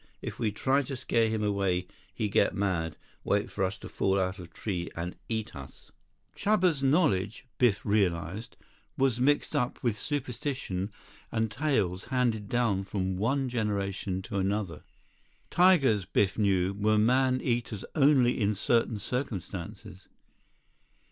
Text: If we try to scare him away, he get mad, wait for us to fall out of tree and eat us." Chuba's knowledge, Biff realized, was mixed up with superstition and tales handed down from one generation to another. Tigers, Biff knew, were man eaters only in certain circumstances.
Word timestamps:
If 0.19 0.39
we 0.39 0.51
try 0.51 0.81
to 0.81 0.95
scare 0.95 1.29
him 1.29 1.43
away, 1.43 1.85
he 2.11 2.27
get 2.27 2.55
mad, 2.55 2.97
wait 3.23 3.51
for 3.51 3.63
us 3.63 3.77
to 3.77 3.87
fall 3.87 4.19
out 4.19 4.39
of 4.39 4.51
tree 4.51 4.89
and 4.95 5.15
eat 5.29 5.55
us." 5.55 5.91
Chuba's 6.35 6.81
knowledge, 6.81 7.45
Biff 7.59 7.85
realized, 7.85 8.57
was 8.97 9.19
mixed 9.19 9.55
up 9.55 9.77
with 9.83 9.95
superstition 9.95 10.91
and 11.31 11.51
tales 11.51 12.05
handed 12.05 12.49
down 12.49 12.83
from 12.83 13.15
one 13.15 13.47
generation 13.47 14.23
to 14.23 14.37
another. 14.37 14.81
Tigers, 15.51 16.05
Biff 16.05 16.35
knew, 16.35 16.73
were 16.73 16.97
man 16.97 17.39
eaters 17.39 17.85
only 17.93 18.41
in 18.41 18.55
certain 18.55 18.97
circumstances. 18.97 20.07